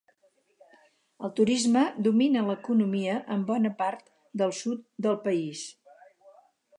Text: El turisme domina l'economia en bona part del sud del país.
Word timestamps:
El 1.27 1.33
turisme 1.39 1.83
domina 2.07 2.43
l'economia 2.47 3.17
en 3.35 3.43
bona 3.51 3.73
part 3.83 4.03
del 4.43 4.57
sud 4.61 4.83
del 5.07 5.19
país. 5.27 5.67